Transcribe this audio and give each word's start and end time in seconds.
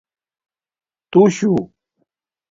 توشُو 1.13 1.55